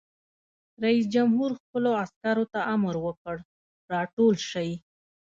رئیس 0.83 1.05
جمهور 1.15 1.51
خپلو 1.61 1.89
عسکرو 2.03 2.45
ته 2.53 2.59
امر 2.73 2.95
وکړ؛ 3.05 3.35
راټول 3.93 4.35
شئ! 4.49 4.71